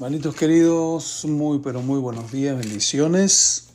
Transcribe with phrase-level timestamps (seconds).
[0.00, 3.68] Hermanitos queridos, muy pero muy buenos días, bendiciones.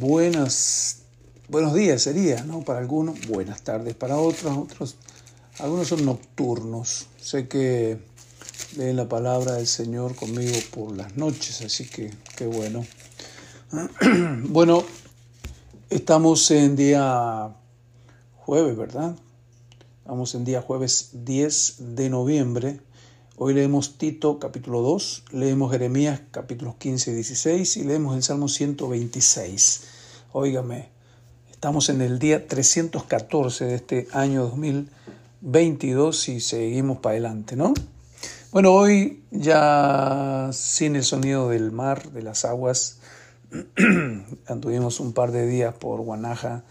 [0.00, 1.02] Buenas,
[1.48, 2.62] buenos días sería, ¿no?
[2.62, 4.96] Para algunos, buenas tardes para otros, otros,
[5.60, 7.06] algunos son nocturnos.
[7.16, 8.00] Sé que
[8.76, 12.84] leen la palabra del Señor conmigo por las noches, así que qué bueno.
[14.48, 14.82] Bueno,
[15.90, 17.54] estamos en día
[18.38, 19.14] jueves, ¿verdad?
[19.98, 22.80] Estamos en día jueves 10 de noviembre
[23.36, 28.46] Hoy leemos Tito capítulo 2, leemos Jeremías capítulos 15 y 16 y leemos el Salmo
[28.46, 29.82] 126.
[30.30, 30.90] Óigame,
[31.50, 37.74] estamos en el día 314 de este año 2022 y seguimos para adelante, ¿no?
[38.52, 42.98] Bueno, hoy ya sin el sonido del mar, de las aguas,
[44.46, 46.62] anduvimos un par de días por Guanaja,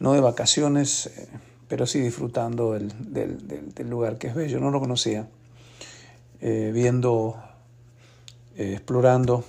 [0.00, 1.28] no de vacaciones, eh,
[1.68, 2.92] pero sí disfrutando del,
[3.72, 5.28] del lugar que es bello, no lo conocía.
[6.44, 7.40] Eh, viendo,
[8.56, 9.44] eh, explorando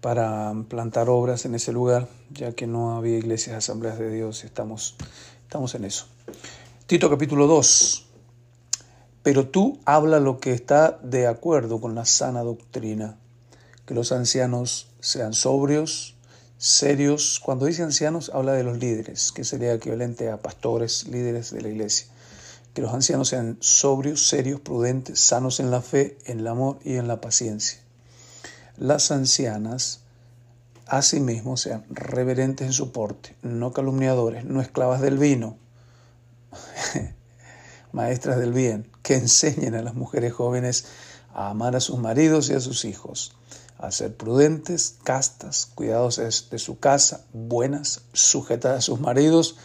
[0.00, 4.96] para plantar obras en ese lugar, ya que no había iglesias, asambleas de Dios, estamos,
[5.42, 6.06] estamos en eso.
[6.86, 8.08] Tito capítulo 2.
[9.22, 13.18] Pero tú habla lo que está de acuerdo con la sana doctrina,
[13.84, 16.16] que los ancianos sean sobrios,
[16.56, 17.38] serios.
[17.38, 21.68] Cuando dice ancianos, habla de los líderes, que sería equivalente a pastores, líderes de la
[21.68, 22.06] iglesia
[22.78, 26.94] que los ancianos sean sobrios, serios, prudentes, sanos en la fe, en el amor y
[26.94, 27.80] en la paciencia.
[28.76, 30.02] Las ancianas,
[30.86, 35.56] asimismo, sean reverentes en su porte, no calumniadores, no esclavas del vino,
[37.92, 40.84] maestras del bien, que enseñen a las mujeres jóvenes
[41.34, 43.34] a amar a sus maridos y a sus hijos,
[43.76, 49.56] a ser prudentes, castas, cuidados de su casa, buenas, sujetas a sus maridos,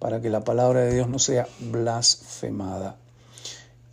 [0.00, 2.96] para que la palabra de Dios no sea blasfemada.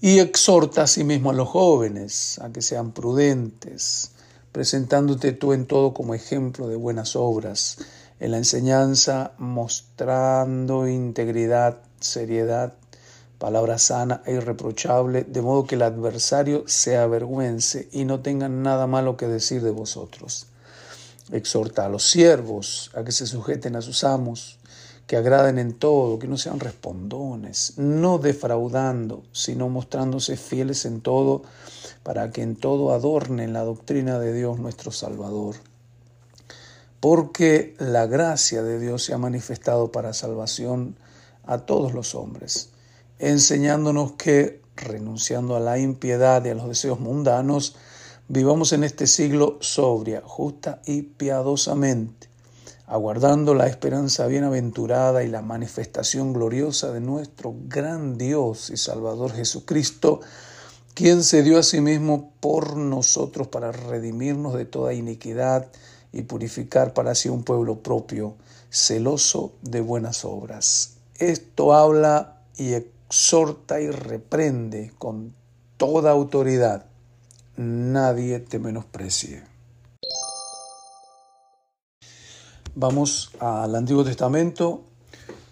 [0.01, 4.11] Y exhorta asimismo a los jóvenes a que sean prudentes,
[4.51, 7.77] presentándote tú en todo como ejemplo de buenas obras,
[8.19, 12.73] en la enseñanza mostrando integridad, seriedad,
[13.37, 18.87] palabra sana e irreprochable, de modo que el adversario se avergüence y no tenga nada
[18.87, 20.47] malo que decir de vosotros.
[21.31, 24.56] Exhorta a los siervos a que se sujeten a sus amos,
[25.07, 31.43] que agraden en todo, que no sean respondones, no defraudando, sino mostrándose fieles en todo,
[32.03, 35.55] para que en todo adornen la doctrina de Dios nuestro Salvador.
[36.99, 40.97] Porque la gracia de Dios se ha manifestado para salvación
[41.45, 42.71] a todos los hombres,
[43.17, 47.77] enseñándonos que, renunciando a la impiedad y a los deseos mundanos,
[48.27, 52.27] vivamos en este siglo sobria, justa y piadosamente
[52.87, 60.21] aguardando la esperanza bienaventurada y la manifestación gloriosa de nuestro gran Dios y Salvador Jesucristo,
[60.93, 65.67] quien se dio a sí mismo por nosotros para redimirnos de toda iniquidad
[66.13, 68.35] y purificar para sí un pueblo propio,
[68.69, 70.95] celoso de buenas obras.
[71.15, 75.33] Esto habla y exhorta y reprende con
[75.75, 76.85] toda autoridad.
[77.57, 79.56] Nadie te menosprecie.
[82.79, 84.83] Vamos al Antiguo Testamento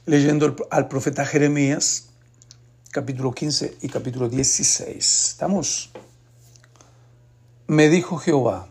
[0.06, 2.10] leyendo al profeta Jeremías,
[2.92, 4.96] capítulo 15 y capítulo 16.
[5.32, 5.90] ¿Estamos?
[7.66, 8.68] Me dijo Jehová,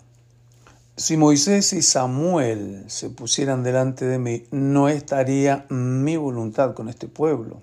[0.97, 7.09] si Moisés y Samuel se pusieran delante de mí, no estaría mi voluntad con este
[7.09, 7.61] pueblo.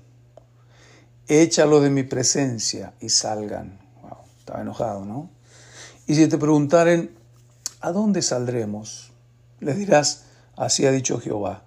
[1.30, 3.80] Échalo de mi presencia y salgan.
[4.02, 5.30] Wow, estaba enojado, ¿no?
[6.06, 7.16] Y si te preguntaren,
[7.80, 9.14] ¿a dónde saldremos?
[9.62, 10.26] Les dirás,
[10.62, 11.64] Así ha dicho Jehová.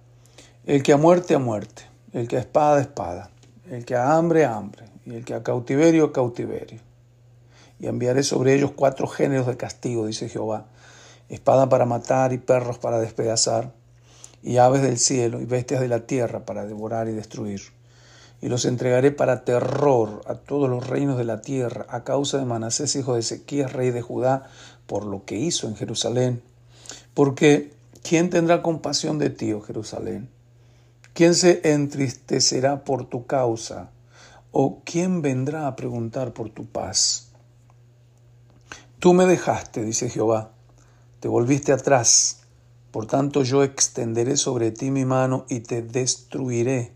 [0.65, 1.83] El que a muerte, a muerte.
[2.13, 3.29] El que a espada, a espada.
[3.69, 4.85] El que a hambre, a hambre.
[5.05, 6.79] Y el que a cautiverio, a cautiverio.
[7.77, 10.67] Y enviaré sobre ellos cuatro géneros de castigo, dice Jehová.
[11.27, 13.73] Espada para matar y perros para despedazar.
[14.41, 17.63] Y aves del cielo y bestias de la tierra para devorar y destruir.
[18.41, 22.45] Y los entregaré para terror a todos los reinos de la tierra, a causa de
[22.45, 24.47] Manasés, hijo de Ezequías, rey de Judá,
[24.87, 26.41] por lo que hizo en Jerusalén.
[27.13, 27.74] Porque
[28.07, 30.29] ¿Quién tendrá compasión de ti, oh Jerusalén?
[31.15, 33.89] ¿Quién se entristecerá por tu causa?
[34.51, 37.29] ¿O quién vendrá a preguntar por tu paz?
[38.99, 40.51] Tú me dejaste, dice Jehová,
[41.19, 42.41] te volviste atrás,
[42.91, 46.91] por tanto yo extenderé sobre ti mi mano y te destruiré.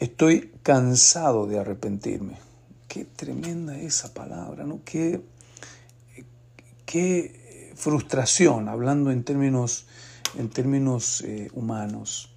[0.00, 2.36] Estoy cansado de arrepentirme.
[2.88, 4.80] Qué tremenda esa palabra, ¿no?
[4.84, 5.22] Qué,
[6.84, 9.86] qué frustración, hablando en términos
[10.38, 12.30] en términos eh, humanos.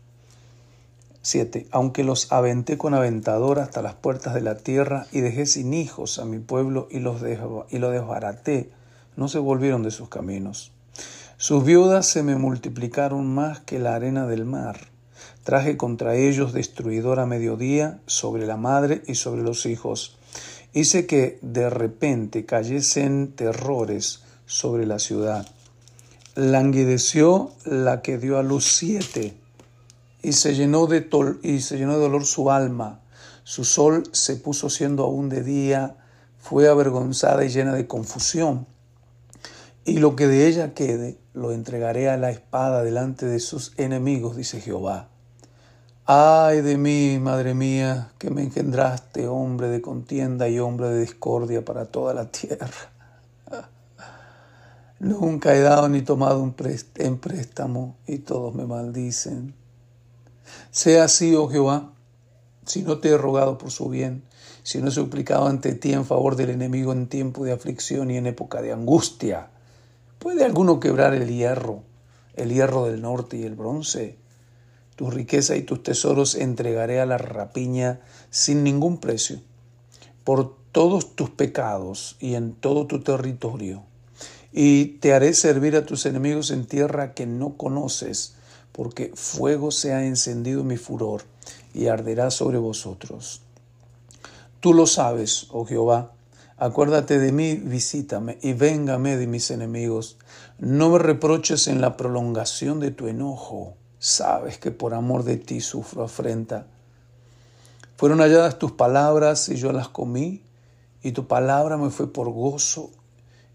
[1.22, 1.68] 7.
[1.72, 6.20] Aunque los aventé con aventador hasta las puertas de la tierra y dejé sin hijos
[6.20, 7.22] a mi pueblo y, los
[7.70, 8.70] y lo desbaraté,
[9.16, 10.72] no se volvieron de sus caminos.
[11.38, 14.78] Sus viudas se me multiplicaron más que la arena del mar.
[15.44, 20.18] Traje contra ellos destruidor a mediodía sobre la madre y sobre los hijos.
[20.74, 25.48] Hice que de repente cayesen terrores sobre la ciudad.
[26.36, 29.38] Languideció la que dio a luz siete,
[30.22, 31.08] y se llenó de,
[31.44, 33.00] y se llenó de dolor su alma.
[33.46, 35.96] Su sol se puso siendo aún de día,
[36.38, 38.68] fue avergonzada y llena de confusión.
[39.86, 44.36] Y lo que de ella quede, lo entregaré a la espada delante de sus enemigos,
[44.36, 45.08] dice Jehová.
[46.06, 51.64] Ay de mí, madre mía, que me engendraste, hombre de contienda y hombre de discordia
[51.64, 52.95] para toda la tierra.
[55.06, 56.56] Nunca he dado ni tomado un
[56.96, 59.54] en préstamo y todos me maldicen.
[60.72, 61.94] Sea así, oh Jehová,
[62.66, 64.24] si no te he rogado por su bien,
[64.64, 68.18] si no he suplicado ante ti en favor del enemigo en tiempo de aflicción y
[68.18, 69.52] en época de angustia.
[70.18, 71.84] ¿Puede alguno quebrar el hierro,
[72.34, 74.18] el hierro del norte y el bronce?
[74.96, 79.40] Tu riqueza y tus tesoros entregaré a la rapiña sin ningún precio,
[80.24, 83.84] por todos tus pecados y en todo tu territorio.
[84.58, 88.36] Y te haré servir a tus enemigos en tierra que no conoces,
[88.72, 91.24] porque fuego se ha encendido mi furor
[91.74, 93.42] y arderá sobre vosotros.
[94.62, 96.14] Tú lo sabes, oh Jehová,
[96.58, 100.18] Acuérdate de mí, visítame y véngame de mis enemigos.
[100.58, 103.74] No me reproches en la prolongación de tu enojo.
[104.00, 106.66] Sabes que por amor de ti sufro afrenta.
[107.98, 110.44] Fueron halladas tus palabras y yo las comí,
[111.04, 112.90] y tu palabra me fue por gozo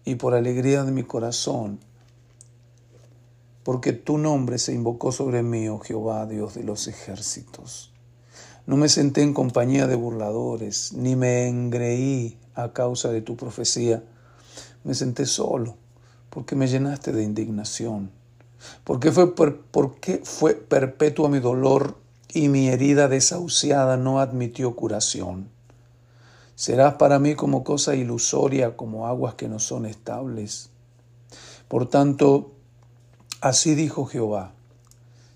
[0.05, 1.79] y por alegría de mi corazón,
[3.63, 7.93] porque tu nombre se invocó sobre mí, oh Jehová, Dios de los ejércitos.
[8.65, 14.03] No me senté en compañía de burladores, ni me engreí a causa de tu profecía.
[14.83, 15.75] Me senté solo
[16.31, 18.09] porque me llenaste de indignación.
[18.83, 21.97] Porque fue, porque fue perpetua mi dolor
[22.29, 25.49] y mi herida desahuciada no admitió curación.
[26.61, 30.69] Serás para mí como cosa ilusoria, como aguas que no son estables.
[31.67, 32.51] Por tanto,
[33.41, 34.53] así dijo Jehová,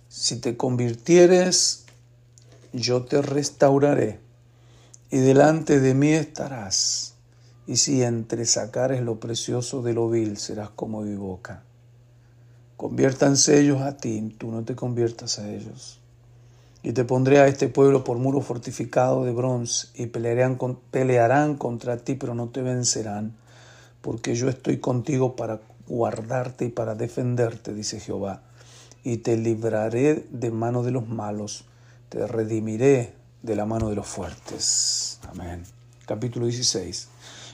[0.08, 1.86] si te convirtieres,
[2.74, 4.20] yo te restauraré
[5.10, 7.16] y delante de mí estarás.
[7.66, 11.64] Y si entre sacares lo precioso de lo vil, serás como mi boca.
[12.78, 16.00] Conviértanse ellos a ti, tú no te conviertas a ellos.
[16.86, 20.60] Y te pondré a este pueblo por muro fortificado de bronce, y pelearán,
[20.92, 23.36] pelearán contra ti, pero no te vencerán,
[24.04, 28.44] porque yo estoy contigo para guardarte y para defenderte, dice Jehová.
[29.04, 31.66] Y te libraré de mano de los malos,
[32.10, 35.20] te redimiré de la mano de los fuertes.
[35.28, 35.64] Amén.
[36.06, 37.08] Capítulo 16.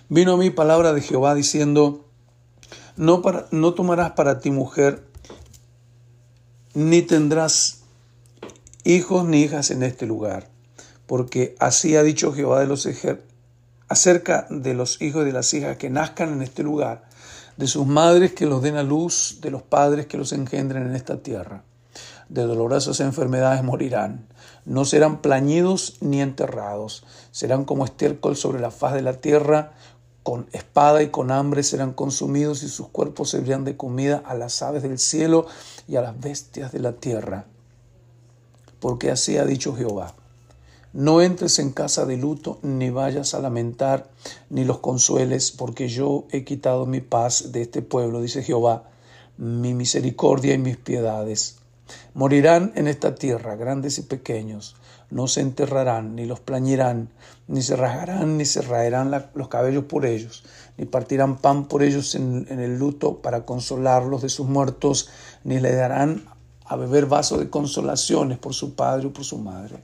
[0.09, 2.05] Vino a mí palabra de Jehová diciendo,
[2.97, 5.05] no, para, no tomarás para ti mujer,
[6.73, 7.80] ni tendrás
[8.83, 10.49] hijos ni hijas en este lugar,
[11.05, 12.87] porque así ha dicho Jehová de los
[13.87, 17.03] acerca de los hijos y de las hijas que nazcan en este lugar,
[17.57, 20.95] de sus madres que los den a luz, de los padres que los engendren en
[20.95, 21.63] esta tierra.
[22.29, 24.27] De dolorosas enfermedades morirán,
[24.63, 29.73] no serán plañidos ni enterrados, serán como estiércol sobre la faz de la tierra,
[30.23, 34.61] con espada y con hambre serán consumidos y sus cuerpos servirán de comida a las
[34.61, 35.47] aves del cielo
[35.87, 37.47] y a las bestias de la tierra.
[38.81, 40.13] Porque así ha dicho Jehová.
[40.91, 44.09] No entres en casa de luto, ni vayas a lamentar,
[44.49, 48.89] ni los consueles, porque yo he quitado mi paz de este pueblo, dice Jehová,
[49.37, 51.59] mi misericordia y mis piedades.
[52.13, 54.75] Morirán en esta tierra grandes y pequeños,
[55.09, 57.09] no se enterrarán, ni los plañirán,
[57.47, 60.43] ni se rasgarán, ni se raerán los cabellos por ellos,
[60.77, 65.09] ni partirán pan por ellos en, en el luto para consolarlos de sus muertos,
[65.45, 66.25] ni le darán
[66.71, 69.75] a beber vaso de consolaciones por su padre o por su madre.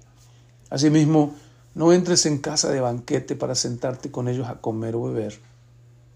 [0.70, 1.36] Asimismo,
[1.76, 5.38] no entres en casa de banquete para sentarte con ellos a comer o beber,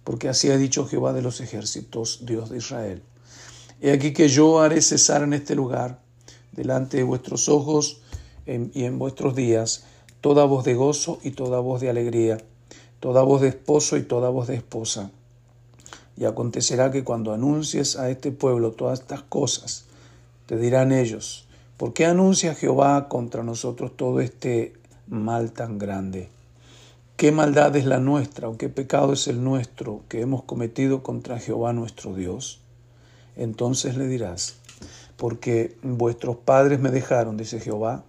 [0.06, 3.04] porque así ha dicho Jehová de los ejércitos, Dios de Israel.
[3.82, 6.00] He aquí que yo haré cesar en este lugar,
[6.54, 8.00] delante de vuestros ojos
[8.46, 9.84] y en vuestros días,
[10.22, 12.38] toda voz de gozo y toda voz de alegría,
[13.02, 15.12] toda voz de esposo y toda voz de esposa.
[16.16, 19.91] Y acontecerá que cuando anuncies a este pueblo todas estas cosas,
[20.52, 24.74] te dirán ellos, ¿por qué anuncia Jehová contra nosotros todo este
[25.08, 26.28] mal tan grande?
[27.16, 31.40] ¿Qué maldad es la nuestra o qué pecado es el nuestro que hemos cometido contra
[31.40, 32.60] Jehová nuestro Dios?
[33.38, 34.58] Entonces le dirás,
[35.16, 38.04] porque vuestros padres me dejaron, dice Jehová,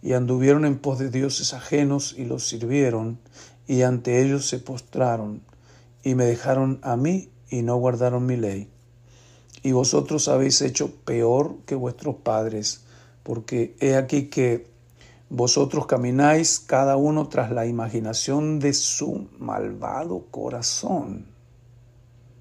[0.00, 3.18] y anduvieron en pos de dioses ajenos y los sirvieron,
[3.66, 5.42] y ante ellos se postraron,
[6.04, 8.70] y me dejaron a mí y no guardaron mi ley.
[9.62, 12.82] Y vosotros habéis hecho peor que vuestros padres,
[13.22, 14.66] porque he aquí que
[15.30, 21.26] vosotros camináis cada uno tras la imaginación de su malvado corazón,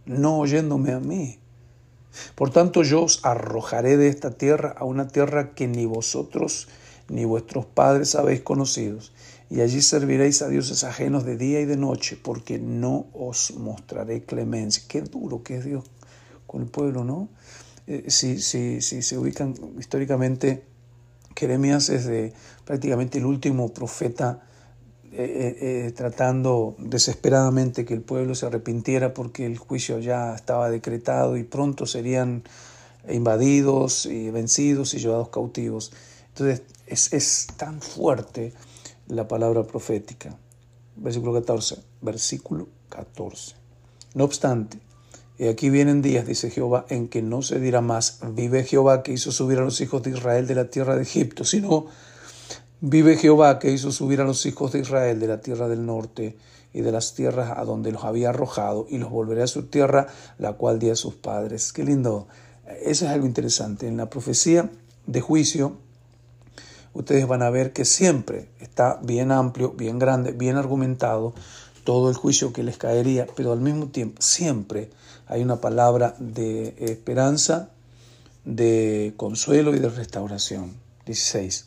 [0.06, 1.40] no oyéndome a mí.
[2.36, 6.68] Por tanto yo os arrojaré de esta tierra a una tierra que ni vosotros
[7.10, 9.00] ni vuestros padres habéis conocido,
[9.50, 14.24] y allí serviréis a dioses ajenos de día y de noche, porque no os mostraré
[14.24, 14.84] clemencia.
[14.88, 15.84] Qué duro que es Dios
[16.48, 17.30] con el pueblo, ¿no?
[17.86, 20.64] Eh, si, se ubican históricamente,
[21.36, 22.34] Jeremías es de,
[22.66, 24.44] prácticamente el último profeta
[25.12, 31.38] eh, eh, tratando desesperadamente que el pueblo se arrepintiera porque el juicio ya estaba decretado
[31.38, 32.44] y pronto serían
[33.10, 35.94] invadidos y vencidos y llevados cautivos.
[36.30, 38.54] Entonces es, es tan fuerte
[39.08, 40.36] la palabra profética.
[40.98, 41.78] Versículo 14.
[42.02, 43.56] Versículo 14.
[44.14, 44.80] No obstante,
[45.40, 49.14] y aquí vienen días, dice Jehová, en que no se dirá más, vive Jehová que
[49.14, 51.86] hizo subir a los hijos de Israel de la tierra de Egipto, sino
[52.82, 56.38] vive Jehová que hizo subir a los hijos de Israel de la tierra del norte
[56.74, 60.08] y de las tierras a donde los había arrojado, y los volveré a su tierra,
[60.40, 61.72] la cual di a sus padres.
[61.72, 62.28] Qué lindo.
[62.84, 63.88] Eso es algo interesante.
[63.88, 64.70] En la profecía
[65.06, 65.78] de juicio,
[66.94, 71.34] ustedes van a ver que siempre está bien amplio, bien grande, bien argumentado
[71.84, 74.90] todo el juicio que les caería, pero al mismo tiempo siempre
[75.28, 77.70] hay una palabra de esperanza,
[78.46, 80.74] de consuelo y de restauración.
[81.06, 81.66] 16.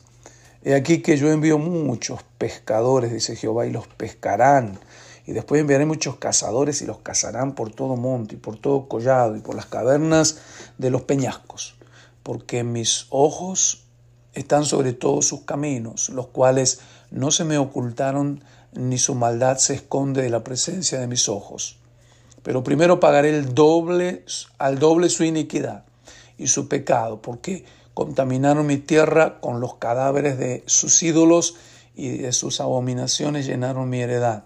[0.63, 4.79] He aquí que yo envío muchos pescadores, dice Jehová, y los pescarán.
[5.27, 9.37] Y después enviaré muchos cazadores y los cazarán por todo monte y por todo collado
[9.37, 10.39] y por las cavernas
[10.79, 11.77] de los peñascos.
[12.23, 13.85] Porque mis ojos
[14.35, 19.75] están sobre todos sus caminos, los cuales no se me ocultaron, ni su maldad se
[19.75, 21.80] esconde de la presencia de mis ojos.
[22.43, 24.25] Pero primero pagaré el doble,
[24.59, 25.85] al doble su iniquidad
[26.39, 31.57] y su pecado, porque contaminaron mi tierra con los cadáveres de sus ídolos
[31.95, 34.45] y de sus abominaciones llenaron mi heredad.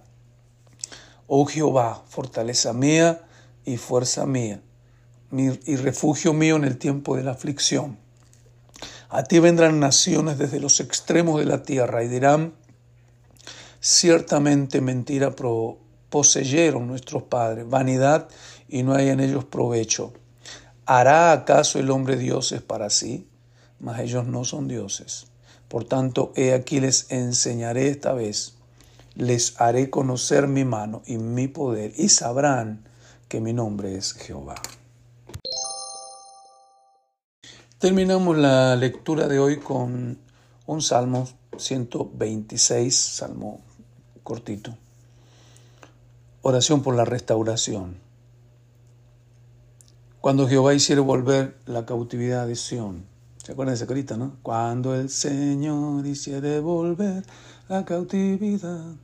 [1.27, 3.23] Oh Jehová, fortaleza mía
[3.65, 4.61] y fuerza mía,
[5.31, 7.99] y refugio mío en el tiempo de la aflicción.
[9.09, 12.55] A ti vendrán naciones desde los extremos de la tierra y dirán,
[13.81, 15.37] ciertamente mentira
[16.15, 18.29] poseyeron nuestros padres, vanidad
[18.69, 20.13] y no hay en ellos provecho.
[20.87, 23.27] ¿Hará acaso el hombre dioses para sí?
[23.81, 25.27] Mas ellos no son dioses.
[25.67, 28.55] Por tanto, he aquí les enseñaré esta vez,
[29.17, 32.85] les haré conocer mi mano y mi poder, y sabrán
[33.27, 34.55] que mi nombre es Jehová.
[37.81, 40.19] Terminamos la lectura de hoy con
[40.67, 41.29] un Salmo
[41.59, 43.63] 126, Salmo
[44.23, 44.77] cortito.
[46.47, 47.97] Oración por la restauración.
[50.21, 53.07] Cuando Jehová hiciera volver la cautividad de Sión.
[53.43, 54.37] ¿Se acuerdan de carita, no?
[54.43, 57.25] Cuando el Señor hiciera volver
[57.67, 58.95] la cautividad,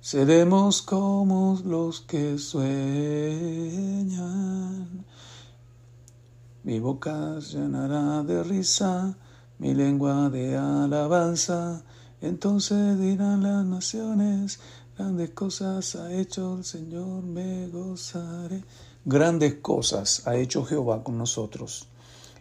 [0.00, 2.64] seremos como los que sueñan.
[6.64, 9.16] Mi boca llenará de risa,
[9.60, 11.84] mi lengua de alabanza.
[12.20, 14.58] Entonces dirán las naciones,
[15.02, 18.62] grandes cosas ha hecho el Señor, me gozaré.
[19.04, 21.88] Grandes cosas ha hecho Jehová con nosotros,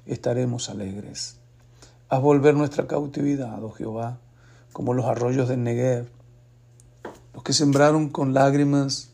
[0.05, 1.37] estaremos alegres.
[2.07, 4.19] Haz volver nuestra cautividad, oh Jehová,
[4.73, 6.07] como los arroyos del Negev.
[7.33, 9.09] Los que sembraron con lágrimas,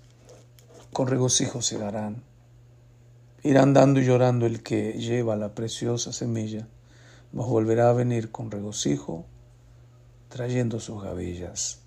[0.91, 2.23] con regocijo darán.
[3.43, 6.67] Irán dando y llorando el que lleva la preciosa semilla,
[7.31, 9.25] mas volverá a venir con regocijo,
[10.27, 11.86] trayendo sus gavillas.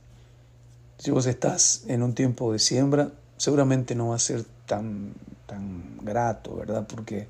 [1.00, 5.14] Si vos estás en un tiempo de siembra, seguramente no va a ser tan,
[5.46, 6.86] tan grato, ¿verdad?
[6.86, 7.26] Porque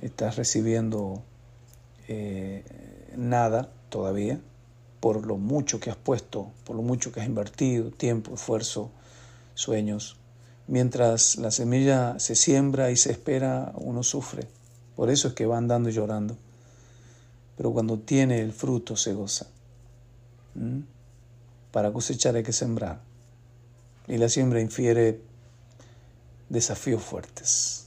[0.00, 1.22] estás recibiendo
[2.08, 2.64] eh,
[3.14, 4.40] nada todavía
[5.00, 8.90] por lo mucho que has puesto, por lo mucho que has invertido, tiempo, esfuerzo,
[9.52, 10.16] sueños.
[10.66, 14.48] Mientras la semilla se siembra y se espera, uno sufre.
[14.96, 16.38] Por eso es que va andando y llorando.
[17.58, 19.48] Pero cuando tiene el fruto se goza.
[20.54, 20.95] ¿Mm?
[21.76, 23.02] Para cosechar hay que sembrar.
[24.08, 25.20] Y la siembra infiere
[26.48, 27.85] desafíos fuertes.